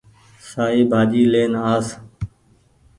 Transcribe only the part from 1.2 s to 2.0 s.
لين آس